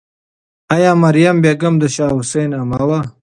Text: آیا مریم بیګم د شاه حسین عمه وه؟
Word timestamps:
آیا 0.75 0.91
مریم 1.03 1.35
بیګم 1.43 1.75
د 1.79 1.83
شاه 1.95 2.11
حسین 2.17 2.49
عمه 2.59 2.81
وه؟ 2.89 2.99